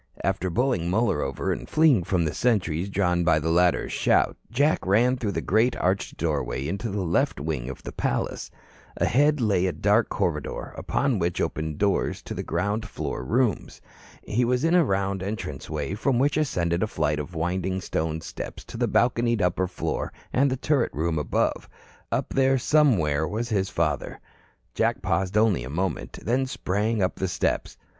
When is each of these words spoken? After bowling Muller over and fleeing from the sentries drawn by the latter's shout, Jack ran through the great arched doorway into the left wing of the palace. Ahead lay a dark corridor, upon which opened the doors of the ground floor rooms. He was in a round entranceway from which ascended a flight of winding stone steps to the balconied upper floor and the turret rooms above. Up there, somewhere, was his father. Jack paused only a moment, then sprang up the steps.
After 0.23 0.49
bowling 0.49 0.89
Muller 0.89 1.21
over 1.21 1.51
and 1.51 1.69
fleeing 1.69 2.03
from 2.03 2.25
the 2.25 2.33
sentries 2.33 2.89
drawn 2.89 3.23
by 3.23 3.37
the 3.37 3.51
latter's 3.51 3.91
shout, 3.91 4.35
Jack 4.49 4.83
ran 4.83 5.15
through 5.15 5.33
the 5.33 5.41
great 5.43 5.75
arched 5.75 6.17
doorway 6.17 6.67
into 6.67 6.89
the 6.89 7.03
left 7.03 7.39
wing 7.39 7.69
of 7.69 7.83
the 7.83 7.91
palace. 7.91 8.49
Ahead 8.97 9.39
lay 9.39 9.67
a 9.67 9.71
dark 9.71 10.09
corridor, 10.09 10.73
upon 10.75 11.19
which 11.19 11.39
opened 11.39 11.75
the 11.75 11.77
doors 11.77 12.23
of 12.27 12.35
the 12.35 12.41
ground 12.41 12.87
floor 12.89 13.23
rooms. 13.23 13.79
He 14.23 14.43
was 14.43 14.63
in 14.63 14.73
a 14.73 14.83
round 14.83 15.21
entranceway 15.21 15.93
from 15.93 16.17
which 16.17 16.35
ascended 16.35 16.81
a 16.81 16.87
flight 16.87 17.19
of 17.19 17.35
winding 17.35 17.79
stone 17.79 18.21
steps 18.21 18.63
to 18.63 18.77
the 18.77 18.87
balconied 18.87 19.39
upper 19.43 19.67
floor 19.67 20.11
and 20.33 20.49
the 20.49 20.57
turret 20.57 20.89
rooms 20.95 21.19
above. 21.19 21.69
Up 22.11 22.29
there, 22.33 22.57
somewhere, 22.57 23.27
was 23.27 23.49
his 23.49 23.69
father. 23.69 24.19
Jack 24.73 25.03
paused 25.03 25.37
only 25.37 25.63
a 25.63 25.69
moment, 25.69 26.13
then 26.23 26.47
sprang 26.47 27.03
up 27.03 27.17
the 27.17 27.27
steps. 27.27 27.77